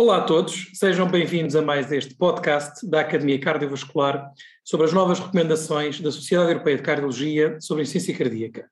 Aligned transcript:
Olá 0.00 0.18
a 0.18 0.20
todos, 0.20 0.70
sejam 0.74 1.08
bem-vindos 1.08 1.56
a 1.56 1.60
mais 1.60 1.90
este 1.90 2.14
podcast 2.14 2.88
da 2.88 3.00
Academia 3.00 3.36
Cardiovascular 3.40 4.30
sobre 4.64 4.86
as 4.86 4.92
novas 4.92 5.18
recomendações 5.18 6.00
da 6.00 6.12
Sociedade 6.12 6.52
Europeia 6.52 6.76
de 6.76 6.84
Cardiologia 6.84 7.60
sobre 7.60 7.82
insuficiência 7.82 8.16
cardíaca. 8.16 8.70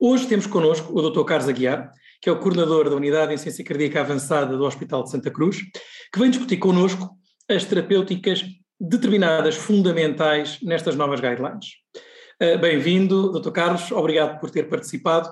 Hoje 0.00 0.26
temos 0.26 0.48
connosco 0.48 0.92
o 0.92 1.10
Dr. 1.10 1.22
Carlos 1.22 1.48
Aguiar, 1.48 1.92
que 2.20 2.28
é 2.28 2.32
o 2.32 2.40
coordenador 2.40 2.90
da 2.90 2.96
Unidade 2.96 3.28
de 3.28 3.34
Insuficiência 3.34 3.64
Cardíaca 3.64 4.00
Avançada 4.00 4.56
do 4.56 4.64
Hospital 4.64 5.04
de 5.04 5.12
Santa 5.12 5.30
Cruz, 5.30 5.58
que 6.12 6.18
vem 6.18 6.28
discutir 6.28 6.56
connosco 6.56 7.08
as 7.48 7.64
terapêuticas 7.64 8.44
determinadas 8.80 9.54
fundamentais 9.54 10.58
nestas 10.60 10.96
novas 10.96 11.20
guidelines. 11.20 11.66
Uh, 12.42 12.58
Bem-vindo, 12.58 13.30
Dr. 13.30 13.52
Carlos, 13.52 13.92
obrigado 13.92 14.40
por 14.40 14.50
ter 14.50 14.64
participado. 14.64 15.28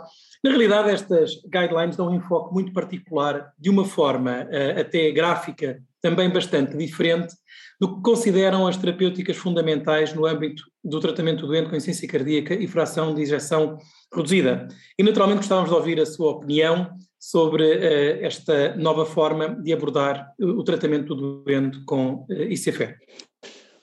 Na 0.47 0.53
realidade, 0.53 0.91
estas 0.91 1.43
guidelines 1.43 1.97
dão 1.97 2.09
um 2.09 2.15
enfoque 2.15 2.55
muito 2.55 2.73
particular, 2.73 3.53
de 3.59 3.69
uma 3.69 3.85
forma 3.85 4.45
uh, 4.45 4.81
até 4.81 5.11
gráfica, 5.11 5.83
também 6.01 6.31
bastante 6.31 6.77
diferente, 6.77 7.35
do 7.81 7.96
que 7.96 8.03
consideram 8.03 8.64
as 8.64 8.77
terapêuticas 8.77 9.37
fundamentais 9.37 10.14
no 10.14 10.25
âmbito 10.25 10.63
do 10.85 11.01
tratamento 11.01 11.40
do 11.40 11.49
doente 11.49 11.68
com 11.68 11.75
insuficiência 11.75 12.07
cardíaca 12.07 12.54
e 12.54 12.68
fração 12.68 13.13
de 13.13 13.23
injeção 13.23 13.77
reduzida. 14.14 14.68
E 14.96 15.03
naturalmente 15.03 15.39
gostávamos 15.39 15.68
de 15.68 15.75
ouvir 15.75 16.01
a 16.01 16.07
sua 16.07 16.31
opinião 16.31 16.93
sobre 17.18 17.65
uh, 17.65 18.25
esta 18.25 18.76
nova 18.76 19.04
forma 19.04 19.49
de 19.49 19.73
abordar 19.73 20.32
o 20.39 20.63
tratamento 20.63 21.13
do 21.13 21.43
doente 21.43 21.81
com 21.85 22.25
uh, 22.31 22.43
ICFR. 22.49 22.95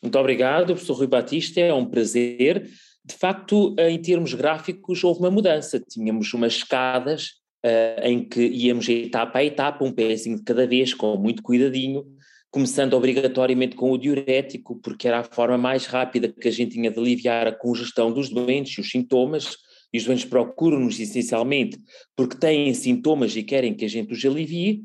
Muito 0.02 0.18
obrigado, 0.18 0.68
professor 0.68 0.94
Rui 0.94 1.08
Batista, 1.08 1.60
é 1.60 1.74
um 1.74 1.86
prazer. 1.86 2.70
De 3.06 3.16
facto, 3.16 3.76
em 3.78 4.02
termos 4.02 4.34
gráficos, 4.34 5.04
houve 5.04 5.20
uma 5.20 5.32
mudança. 5.32 5.80
Tínhamos 5.80 6.34
umas 6.34 6.54
escadas 6.54 7.32
uh, 7.66 8.02
em 8.04 8.28
que 8.28 8.42
íamos 8.42 8.88
etapa 8.88 9.40
a 9.40 9.44
etapa, 9.44 9.84
um 9.84 9.92
pezinho 9.92 10.38
de 10.38 10.44
cada 10.44 10.66
vez, 10.66 10.94
com 10.94 11.18
muito 11.18 11.44
cuidadinho, 11.44 12.06
começando 12.50 12.94
obrigatoriamente 12.94 13.76
com 13.76 13.92
o 13.92 13.98
diurético, 13.98 14.80
porque 14.82 15.08
era 15.08 15.20
a 15.20 15.24
forma 15.24 15.58
mais 15.58 15.86
rápida 15.86 16.30
que 16.30 16.48
a 16.48 16.52
gente 16.52 16.74
tinha 16.74 16.92
de 16.92 17.00
aliviar 17.00 17.48
a 17.48 17.52
congestão 17.52 18.12
dos 18.12 18.30
doentes 18.30 18.78
e 18.78 18.82
os 18.82 18.90
sintomas, 18.90 19.58
e 19.92 19.98
os 19.98 20.06
doentes 20.06 20.26
procuram-nos 20.26 21.00
essencialmente 21.00 21.80
porque 22.16 22.38
têm 22.38 22.74
sintomas 22.74 23.36
e 23.36 23.44
querem 23.44 23.76
que 23.76 23.86
a 23.86 23.88
gente 23.88 24.14
os 24.14 24.26
alivie, 24.26 24.84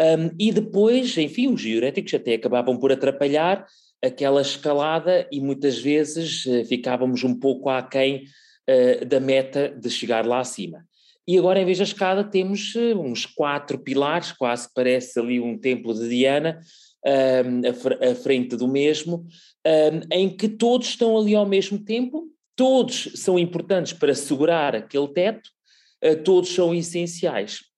um, 0.00 0.34
e 0.38 0.50
depois, 0.50 1.16
enfim, 1.18 1.48
os 1.48 1.60
diuréticos 1.60 2.14
até 2.14 2.34
acabavam 2.34 2.78
por 2.78 2.90
atrapalhar, 2.90 3.66
aquela 4.02 4.40
escalada 4.40 5.28
e 5.30 5.40
muitas 5.40 5.78
vezes 5.78 6.44
uh, 6.46 6.64
ficávamos 6.64 7.22
um 7.22 7.38
pouco 7.38 7.68
aquém 7.68 8.24
uh, 8.68 9.04
da 9.04 9.20
meta 9.20 9.68
de 9.68 9.90
chegar 9.90 10.26
lá 10.26 10.40
acima. 10.40 10.84
E 11.28 11.38
agora, 11.38 11.60
em 11.60 11.64
vez 11.64 11.78
da 11.78 11.84
escada, 11.84 12.24
temos 12.24 12.74
uh, 12.74 12.98
uns 12.98 13.26
quatro 13.26 13.78
pilares, 13.78 14.32
quase 14.32 14.68
parece 14.74 15.18
ali 15.20 15.38
um 15.38 15.58
templo 15.58 15.94
de 15.94 16.08
Diana, 16.08 16.60
à 17.02 18.14
frente 18.14 18.56
do 18.56 18.68
mesmo, 18.68 19.26
em 20.12 20.28
que 20.28 20.46
todos 20.46 20.88
estão 20.88 21.16
ali 21.16 21.34
ao 21.34 21.46
mesmo 21.46 21.82
tempo, 21.82 22.28
todos 22.54 23.12
são 23.14 23.38
importantes 23.38 23.94
para 23.94 24.14
segurar 24.14 24.76
aquele 24.76 25.08
teto, 25.08 25.48
todos 26.22 26.50
são 26.50 26.74
essenciais. 26.74 27.69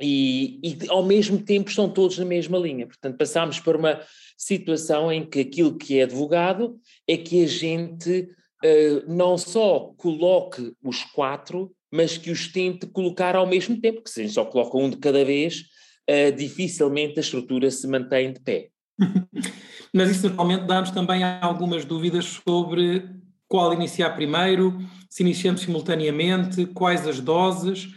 E, 0.00 0.60
e, 0.62 0.78
ao 0.88 1.04
mesmo 1.04 1.38
tempo 1.38 1.70
estão 1.70 1.88
todos 1.88 2.18
na 2.18 2.24
mesma 2.24 2.58
linha. 2.58 2.86
Portanto, 2.86 3.16
passamos 3.16 3.58
para 3.60 3.78
uma 3.78 4.00
situação 4.36 5.10
em 5.10 5.24
que 5.24 5.40
aquilo 5.40 5.76
que 5.76 5.98
é 5.98 6.02
advogado 6.02 6.78
é 7.08 7.16
que 7.16 7.42
a 7.42 7.46
gente 7.46 8.28
uh, 8.64 9.12
não 9.12 9.38
só 9.38 9.94
coloque 9.96 10.72
os 10.82 11.02
quatro, 11.04 11.72
mas 11.90 12.18
que 12.18 12.30
os 12.30 12.52
tente 12.52 12.86
colocar 12.86 13.34
ao 13.34 13.46
mesmo 13.46 13.80
tempo, 13.80 13.96
porque 13.96 14.10
se 14.10 14.20
a 14.20 14.24
gente 14.24 14.34
só 14.34 14.44
coloca 14.44 14.76
um 14.76 14.90
de 14.90 14.98
cada 14.98 15.24
vez, 15.24 15.62
uh, 16.10 16.32
dificilmente 16.36 17.18
a 17.18 17.22
estrutura 17.22 17.70
se 17.70 17.86
mantém 17.88 18.32
de 18.32 18.40
pé. 18.40 18.68
mas 19.92 20.10
isso 20.10 20.24
naturalmente 20.24 20.66
dá-nos 20.66 20.90
também 20.90 21.22
algumas 21.22 21.84
dúvidas 21.84 22.24
sobre 22.24 23.02
qual 23.48 23.72
iniciar 23.72 24.10
primeiro, 24.10 24.78
se 25.08 25.22
iniciamos 25.22 25.62
simultaneamente, 25.62 26.66
quais 26.66 27.06
as 27.06 27.20
doses. 27.20 27.88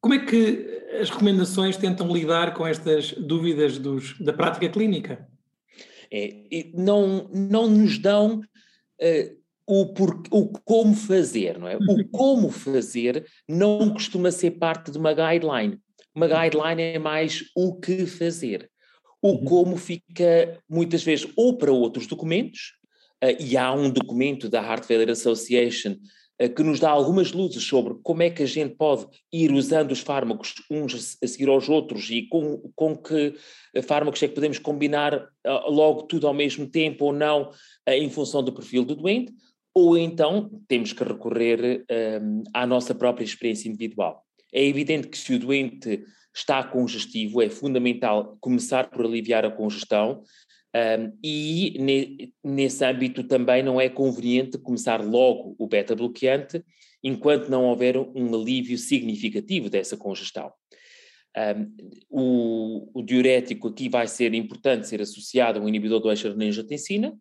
Como 0.00 0.14
é 0.14 0.24
que 0.24 0.76
as 1.00 1.10
recomendações 1.10 1.76
tentam 1.76 2.12
lidar 2.12 2.54
com 2.54 2.66
estas 2.66 3.12
dúvidas 3.12 3.78
dos, 3.78 4.18
da 4.20 4.32
prática 4.32 4.68
clínica? 4.68 5.26
É, 6.12 6.70
não, 6.74 7.28
não 7.32 7.68
nos 7.68 7.98
dão 7.98 8.38
uh, 8.40 9.36
o, 9.66 9.92
por, 9.92 10.22
o 10.30 10.48
como 10.64 10.94
fazer, 10.94 11.58
não 11.58 11.68
é? 11.68 11.76
O 11.76 12.08
como 12.10 12.50
fazer 12.50 13.26
não 13.48 13.90
costuma 13.90 14.30
ser 14.30 14.52
parte 14.52 14.90
de 14.92 14.98
uma 14.98 15.12
guideline. 15.12 15.80
Uma 16.14 16.28
guideline 16.28 16.82
é 16.82 16.98
mais 16.98 17.42
o 17.54 17.74
que 17.78 18.06
fazer. 18.06 18.70
O 19.20 19.32
uhum. 19.32 19.44
como 19.44 19.76
fica 19.76 20.58
muitas 20.68 21.02
vezes 21.02 21.26
ou 21.36 21.58
para 21.58 21.72
outros 21.72 22.06
documentos, 22.06 22.74
uh, 23.24 23.36
e 23.40 23.56
há 23.56 23.72
um 23.72 23.90
documento 23.90 24.48
da 24.48 24.62
Heart 24.62 24.84
Failure 24.84 25.10
Association 25.10 25.96
que 26.54 26.62
nos 26.62 26.78
dá 26.78 26.90
algumas 26.90 27.32
luzes 27.32 27.64
sobre 27.64 27.94
como 28.02 28.22
é 28.22 28.28
que 28.28 28.42
a 28.42 28.46
gente 28.46 28.74
pode 28.74 29.06
ir 29.32 29.52
usando 29.52 29.92
os 29.92 30.00
fármacos 30.00 30.54
uns 30.70 31.16
a 31.22 31.26
seguir 31.26 31.48
aos 31.48 31.68
outros 31.68 32.10
e 32.10 32.22
com, 32.28 32.70
com 32.74 32.94
que 32.94 33.34
fármacos 33.82 34.22
é 34.22 34.28
que 34.28 34.34
podemos 34.34 34.58
combinar 34.58 35.14
uh, 35.14 35.70
logo 35.70 36.02
tudo 36.02 36.26
ao 36.26 36.34
mesmo 36.34 36.66
tempo 36.66 37.06
ou 37.06 37.12
não, 37.12 37.50
em 37.88 38.10
função 38.10 38.42
do 38.42 38.52
perfil 38.52 38.84
do 38.84 38.94
doente, 38.94 39.32
ou 39.74 39.96
então 39.96 40.50
temos 40.68 40.92
que 40.92 41.04
recorrer 41.04 41.84
um, 42.22 42.42
à 42.54 42.66
nossa 42.66 42.94
própria 42.94 43.24
experiência 43.24 43.68
individual. 43.68 44.22
É 44.52 44.64
evidente 44.64 45.08
que 45.08 45.18
se 45.18 45.34
o 45.34 45.38
doente 45.38 46.02
está 46.34 46.62
congestivo, 46.62 47.42
é 47.42 47.48
fundamental 47.48 48.36
começar 48.40 48.90
por 48.90 49.04
aliviar 49.04 49.44
a 49.44 49.50
congestão, 49.50 50.22
um, 50.76 51.18
e 51.22 51.74
ne, 51.78 52.34
nesse 52.44 52.84
âmbito 52.84 53.24
também 53.24 53.62
não 53.62 53.80
é 53.80 53.88
conveniente 53.88 54.58
começar 54.58 55.02
logo 55.02 55.54
o 55.58 55.66
beta-bloqueante, 55.66 56.62
enquanto 57.02 57.48
não 57.48 57.64
houver 57.64 57.96
um 57.96 58.34
alívio 58.34 58.76
significativo 58.76 59.70
dessa 59.70 59.96
congestão. 59.96 60.52
Um, 61.36 61.76
o, 62.10 63.00
o, 63.00 63.02
diurético 63.02 63.68
aqui 63.68 63.88
vai 63.88 64.06
ser 64.06 64.34
importante 64.34 64.88
ser 64.88 65.00
associado 65.00 65.58
a 65.58 65.62
um 65.62 65.68
inibidor 65.68 66.00
do 66.00 66.10
eixo 66.10 66.26
adrenina-angiotensina, 66.26 67.14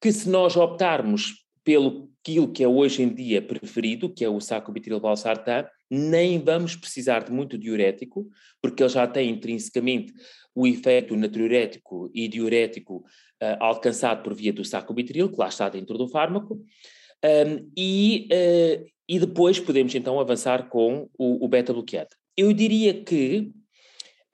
que 0.00 0.12
se 0.12 0.28
nós 0.28 0.56
optarmos 0.56 1.46
pelo 1.64 2.12
aquilo 2.22 2.52
que 2.52 2.62
é 2.62 2.68
hoje 2.68 3.02
em 3.02 3.12
dia 3.12 3.42
preferido, 3.42 4.12
que 4.12 4.24
é 4.24 4.28
o 4.28 4.40
sacubitril 4.40 5.00
valsartan, 5.00 5.66
nem 5.94 6.38
vamos 6.38 6.74
precisar 6.74 7.22
de 7.22 7.30
muito 7.30 7.58
diurético, 7.58 8.26
porque 8.62 8.82
ele 8.82 8.88
já 8.88 9.06
tem 9.06 9.28
intrinsecamente 9.28 10.14
o 10.54 10.66
efeito 10.66 11.14
natriurético 11.14 12.10
e 12.14 12.26
diurético 12.28 13.04
uh, 13.42 13.56
alcançado 13.60 14.22
por 14.22 14.32
via 14.32 14.54
do 14.54 14.64
sacubitril, 14.64 15.30
que 15.30 15.38
lá 15.38 15.48
está 15.48 15.68
dentro 15.68 15.98
do 15.98 16.08
fármaco, 16.08 16.54
um, 16.54 17.70
e, 17.76 18.26
uh, 18.32 18.86
e 19.06 19.18
depois 19.18 19.60
podemos 19.60 19.94
então 19.94 20.18
avançar 20.18 20.70
com 20.70 21.10
o, 21.18 21.44
o 21.44 21.48
beta-bloqueante. 21.48 22.16
Eu 22.34 22.54
diria 22.54 22.94
que, 23.04 23.52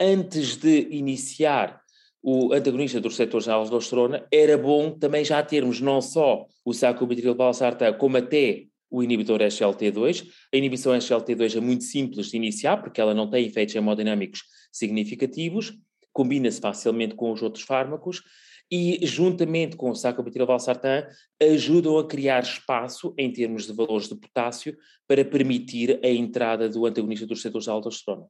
antes 0.00 0.56
de 0.56 0.86
iniciar 0.92 1.80
o 2.22 2.52
antagonista 2.52 3.00
do 3.00 3.08
receptor 3.08 3.40
de 3.40 3.50
aldosterona, 3.50 4.24
era 4.32 4.56
bom 4.56 4.92
também 4.92 5.24
já 5.24 5.42
termos 5.42 5.80
não 5.80 6.00
só 6.00 6.46
o 6.64 6.72
sacubitril 6.72 7.34
valsartan, 7.34 7.92
como 7.94 8.16
até 8.16 8.66
o 8.90 9.02
inibidor 9.02 9.40
SLT2. 9.40 10.26
A 10.52 10.56
inibição 10.56 10.92
SLT2 10.92 11.56
é 11.56 11.60
muito 11.60 11.84
simples 11.84 12.28
de 12.28 12.36
iniciar, 12.36 12.78
porque 12.78 13.00
ela 13.00 13.14
não 13.14 13.28
tem 13.28 13.46
efeitos 13.46 13.74
hemodinâmicos 13.74 14.42
significativos, 14.72 15.72
combina-se 16.12 16.60
facilmente 16.60 17.14
com 17.14 17.32
os 17.32 17.42
outros 17.42 17.64
fármacos, 17.64 18.22
e, 18.70 18.98
juntamente 19.06 19.76
com 19.76 19.90
o 19.90 19.94
sacubitril 19.94 20.46
valsartan, 20.46 21.06
ajudam 21.40 21.98
a 21.98 22.06
criar 22.06 22.42
espaço 22.42 23.14
em 23.16 23.32
termos 23.32 23.66
de 23.66 23.72
valores 23.72 24.08
de 24.08 24.14
potássio 24.14 24.76
para 25.06 25.24
permitir 25.24 25.98
a 26.04 26.08
entrada 26.08 26.68
do 26.68 26.84
antagonista 26.84 27.26
dos 27.26 27.38
receptores 27.38 27.64
de 27.64 27.70
aldosterona. 27.70 28.26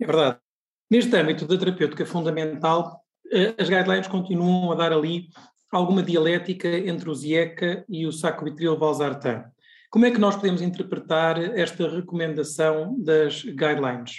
É 0.00 0.06
verdade. 0.06 0.38
Neste 0.90 1.16
âmbito 1.16 1.46
da 1.46 1.58
terapêutica 1.58 2.06
fundamental, 2.06 3.00
eh, 3.32 3.54
as 3.58 3.68
guidelines 3.68 4.08
continuam 4.08 4.72
a 4.72 4.74
dar 4.74 4.92
ali 4.92 5.28
alguma 5.70 6.02
dialética 6.02 6.68
entre 6.68 7.08
o 7.08 7.14
ZIECA 7.14 7.84
e 7.88 8.06
o 8.06 8.12
sacubitril 8.12 8.78
valsartan. 8.78 9.44
Como 9.90 10.06
é 10.06 10.10
que 10.12 10.20
nós 10.20 10.36
podemos 10.36 10.62
interpretar 10.62 11.36
esta 11.58 11.88
recomendação 11.88 12.96
das 12.96 13.42
guidelines? 13.42 14.18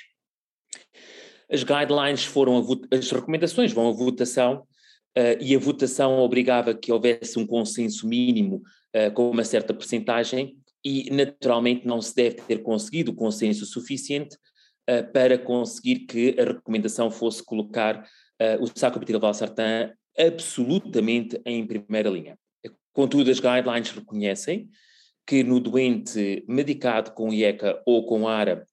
As 1.50 1.64
guidelines 1.64 2.26
foram, 2.26 2.58
a, 2.58 2.96
as 2.96 3.10
recomendações 3.10 3.72
vão 3.72 3.88
à 3.88 3.92
votação 3.94 4.68
uh, 5.18 5.40
e 5.40 5.56
a 5.56 5.60
votação 5.60 6.20
obrigava 6.20 6.74
que 6.76 6.92
houvesse 6.92 7.40
um 7.40 7.48
consenso 7.48 8.06
mínimo 8.06 8.62
uh, 8.94 9.14
com 9.14 9.32
uma 9.32 9.46
certa 9.46 9.74
percentagem 9.74 10.58
e 10.84 11.10
naturalmente 11.10 11.88
não 11.88 12.02
se 12.02 12.14
deve 12.14 12.42
ter 12.42 12.58
conseguido 12.64 13.12
o 13.12 13.16
consenso 13.16 13.66
suficiente 13.66 14.36
uh, 14.90 15.10
para 15.14 15.38
conseguir 15.38 16.00
que 16.00 16.36
a 16.38 16.44
recomendação 16.44 17.10
fosse 17.10 17.44
colocar 17.44 18.06
o 18.60 18.66
sacubitril 18.74 19.20
valsartan 19.20 19.94
absolutamente 20.18 21.40
em 21.46 21.64
primeira 21.64 22.10
linha. 22.10 22.36
Contudo, 22.92 23.30
as 23.30 23.40
guidelines 23.40 23.92
reconhecem 23.92 24.68
que 25.26 25.44
no 25.44 25.60
doente 25.60 26.44
medicado 26.48 27.12
com 27.12 27.34
IECA 27.34 27.82
ou 27.86 28.06
com 28.06 28.28
ARA, 28.28 28.66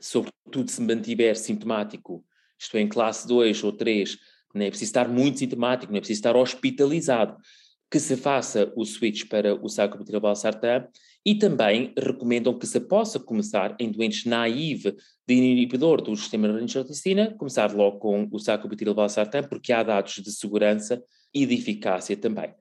sobretudo 0.00 0.70
se 0.70 0.80
mantiver 0.80 1.36
sintomático, 1.36 2.24
isto 2.58 2.76
é, 2.76 2.80
em 2.80 2.88
classe 2.88 3.26
2 3.26 3.64
ou 3.64 3.72
3, 3.72 4.18
não 4.54 4.64
é 4.64 4.68
preciso 4.68 4.90
estar 4.90 5.08
muito 5.08 5.40
sintomático, 5.40 5.92
não 5.92 5.98
é 5.98 6.00
preciso 6.00 6.18
estar 6.18 6.36
hospitalizado, 6.36 7.36
que 7.90 8.00
se 8.00 8.16
faça 8.16 8.72
o 8.76 8.84
switch 8.84 9.28
para 9.28 9.54
o 9.54 9.68
sacubitril 9.68 10.20
valsartan 10.20 10.88
e 11.24 11.34
também 11.34 11.92
recomendam 11.96 12.58
que 12.58 12.66
se 12.66 12.80
possa 12.80 13.20
começar 13.20 13.76
em 13.78 13.90
doentes 13.90 14.24
naive 14.24 14.96
de 15.26 15.34
inibidor 15.34 16.02
do 16.02 16.14
sistema 16.16 16.48
de 16.48 16.62
angiotensina, 16.62 17.34
começar 17.36 17.72
logo 17.72 17.98
com 17.98 18.28
o 18.30 18.38
sacubitril 18.38 18.94
valsartan, 18.94 19.44
porque 19.44 19.72
há 19.72 19.82
dados 19.82 20.14
de 20.14 20.30
segurança 20.32 21.02
e 21.32 21.46
de 21.46 21.54
eficácia 21.54 22.16
também. 22.16 22.52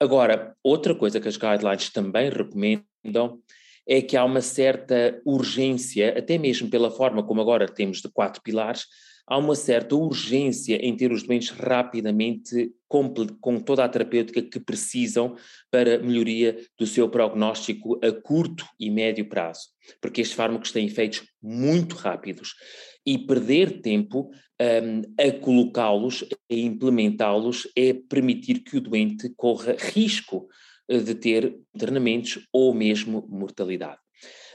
Agora, 0.00 0.56
outra 0.62 0.94
coisa 0.94 1.20
que 1.20 1.28
as 1.28 1.36
guidelines 1.36 1.90
também 1.90 2.30
recomendam 2.30 3.40
é 3.86 4.00
que 4.00 4.16
há 4.16 4.24
uma 4.24 4.40
certa 4.40 5.20
urgência, 5.24 6.16
até 6.16 6.38
mesmo 6.38 6.70
pela 6.70 6.90
forma 6.90 7.22
como 7.22 7.40
agora 7.40 7.66
temos 7.66 8.00
de 8.00 8.08
quatro 8.08 8.40
pilares, 8.42 8.86
há 9.28 9.36
uma 9.36 9.54
certa 9.54 9.94
urgência 9.94 10.76
em 10.76 10.96
ter 10.96 11.12
os 11.12 11.22
doentes 11.22 11.50
rapidamente 11.50 12.72
com, 12.88 13.60
toda 13.60 13.84
a 13.84 13.88
terapêutica 13.88 14.42
que 14.42 14.58
precisam 14.58 15.36
para 15.70 15.98
melhoria 15.98 16.58
do 16.78 16.86
seu 16.86 17.08
prognóstico 17.08 18.00
a 18.02 18.10
curto 18.10 18.64
e 18.80 18.90
médio 18.90 19.28
prazo, 19.28 19.68
porque 20.00 20.22
estes 20.22 20.36
fármacos 20.36 20.72
têm 20.72 20.86
efeitos 20.86 21.22
muito 21.42 21.96
rápidos 21.96 22.54
e 23.06 23.18
perder 23.18 23.80
tempo 23.82 24.30
um, 24.60 25.02
a 25.18 25.32
colocá-los, 25.38 26.24
a 26.50 26.54
implementá-los, 26.54 27.68
é 27.76 27.92
permitir 27.92 28.60
que 28.60 28.78
o 28.78 28.80
doente 28.80 29.30
corra 29.36 29.76
risco 29.78 30.48
de 30.88 31.14
ter 31.14 31.58
internamentos 31.74 32.40
ou 32.52 32.72
mesmo 32.72 33.26
mortalidade. 33.28 33.98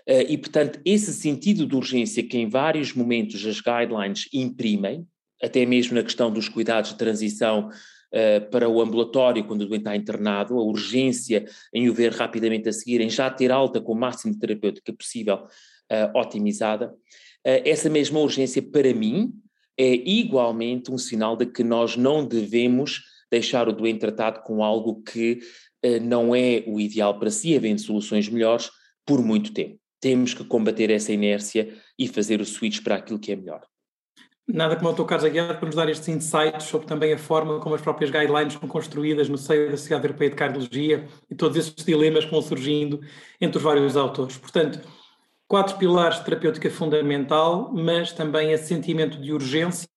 Uh, 0.07 0.25
e, 0.27 0.37
portanto, 0.37 0.79
esse 0.85 1.13
sentido 1.13 1.65
de 1.65 1.75
urgência 1.75 2.23
que 2.23 2.37
em 2.37 2.49
vários 2.49 2.93
momentos 2.93 3.45
as 3.45 3.61
guidelines 3.61 4.27
imprimem, 4.33 5.07
até 5.41 5.65
mesmo 5.65 5.95
na 5.95 6.03
questão 6.03 6.31
dos 6.31 6.49
cuidados 6.49 6.91
de 6.91 6.97
transição 6.97 7.69
uh, 7.69 8.49
para 8.49 8.67
o 8.67 8.81
ambulatório, 8.81 9.45
quando 9.45 9.61
o 9.61 9.65
doente 9.65 9.81
está 9.81 9.95
internado, 9.95 10.57
a 10.57 10.63
urgência 10.63 11.45
em 11.73 11.89
o 11.89 11.93
ver 11.93 12.11
rapidamente 12.11 12.67
a 12.67 12.73
seguir, 12.73 13.01
em 13.01 13.09
já 13.09 13.29
ter 13.29 13.51
alta 13.51 13.79
com 13.79 13.93
o 13.93 13.99
máximo 13.99 14.33
de 14.33 14.39
terapêutica 14.39 14.93
possível 14.93 15.35
uh, 15.35 16.17
otimizada, 16.17 16.93
essa 17.45 17.89
mesma 17.89 18.21
urgência, 18.21 18.61
para 18.61 18.93
mim, 18.93 19.33
é 19.77 19.93
igualmente 19.93 20.89
um 20.89 20.97
sinal 20.97 21.35
de 21.35 21.45
que 21.45 21.61
nós 21.61 21.97
não 21.97 22.25
devemos 22.25 23.01
deixar 23.31 23.67
o 23.67 23.73
doente 23.73 23.99
tratado 23.99 24.41
com 24.43 24.63
algo 24.63 25.01
que 25.01 25.39
eh, 25.81 25.99
não 25.99 26.35
é 26.35 26.63
o 26.67 26.79
ideal 26.79 27.17
para 27.19 27.31
si, 27.31 27.55
havendo 27.55 27.81
soluções 27.81 28.29
melhores, 28.29 28.69
por 29.05 29.23
muito 29.23 29.51
tempo. 29.51 29.82
Temos 30.03 30.33
que 30.33 30.43
combater 30.43 30.91
essa 30.91 31.13
inércia 31.13 31.73
e 31.97 32.09
fazer 32.09 32.41
o 32.41 32.45
switch 32.45 32.83
para 32.83 32.95
aquilo 32.95 33.17
que 33.17 33.31
é 33.31 33.37
melhor. 33.37 33.61
Nada 34.45 34.75
como 34.75 34.89
o 34.89 34.91
Dr. 34.93 35.05
Carlos 35.05 35.23
Aguiar 35.23 35.57
para 35.57 35.65
nos 35.65 35.75
dar 35.77 35.87
estes 35.87 36.09
insights 36.09 36.65
sobre 36.65 36.85
também 36.85 37.13
a 37.13 37.17
forma 37.17 37.61
como 37.61 37.73
as 37.73 37.81
próprias 37.81 38.11
guidelines 38.11 38.51
são 38.51 38.67
construídas 38.67 39.29
no 39.29 39.37
seio 39.37 39.71
da 39.71 39.77
Sociedade 39.77 40.05
Europeia 40.05 40.29
de 40.29 40.35
Cardiologia 40.35 41.07
e 41.31 41.35
todos 41.35 41.55
esses 41.55 41.85
dilemas 41.85 42.25
que 42.25 42.31
vão 42.31 42.41
surgindo 42.41 42.99
entre 43.39 43.57
os 43.57 43.63
vários 43.63 43.95
autores. 43.95 44.37
Portanto, 44.37 44.81
quatro 45.47 45.77
pilares 45.77 46.17
de 46.17 46.25
terapêutica 46.25 46.69
fundamental, 46.69 47.71
mas 47.73 48.11
também 48.11 48.51
esse 48.51 48.67
sentimento 48.67 49.21
de 49.21 49.31
urgência 49.31 49.87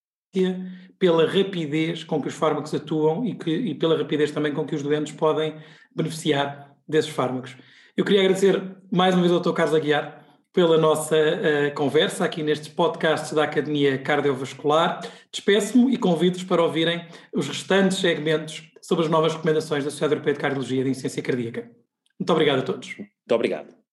pela 1.01 1.27
rapidez 1.27 2.05
com 2.05 2.23
que 2.23 2.29
os 2.29 2.35
fármacos 2.35 2.73
atuam 2.73 3.27
e, 3.27 3.35
que, 3.35 3.51
e 3.51 3.75
pela 3.75 3.99
rapidez 3.99 4.31
também 4.31 4.55
com 4.55 4.65
que 4.65 4.77
os 4.77 4.85
doentes 4.85 5.15
podem 5.15 5.57
beneficiar 5.93 6.77
desses 6.87 7.11
fármacos. 7.11 7.57
Eu 7.97 8.05
queria 8.05 8.21
agradecer 8.21 8.63
mais 8.93 9.15
uma 9.15 9.23
vez 9.23 9.33
ao 9.33 9.41
Dr. 9.41 9.55
Carlos 9.55 9.75
Aguiar 9.75 10.23
pela 10.53 10.77
nossa 10.77 11.17
uh, 11.17 11.75
conversa 11.75 12.27
aqui 12.27 12.43
nestes 12.43 12.69
podcasts 12.69 13.33
da 13.33 13.45
Academia 13.45 13.97
Cardiovascular. 13.97 15.01
Despeço-me 15.33 15.95
e 15.95 15.97
convido-vos 15.97 16.45
para 16.45 16.63
ouvirem 16.63 17.09
os 17.33 17.49
restantes 17.49 17.97
segmentos 17.97 18.71
sobre 18.83 19.07
as 19.07 19.11
novas 19.11 19.33
recomendações 19.33 19.83
da 19.83 19.91
Sociedade 19.91 20.13
Europeia 20.13 20.35
de 20.35 20.41
Cardiologia 20.41 20.83
e 20.83 20.85
de 20.85 20.91
Insuficiência 20.91 21.23
Cardíaca. 21.23 21.71
Muito 22.21 22.31
obrigado 22.31 22.59
a 22.59 22.63
todos. 22.63 22.99
Muito 22.99 23.33
obrigado. 23.33 23.86